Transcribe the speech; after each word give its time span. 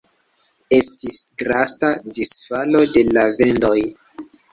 Estis 0.77 1.19
drasta 1.41 1.91
disfalo 2.15 2.81
de 2.95 3.05
la 3.19 3.27
vendoj. 3.43 3.75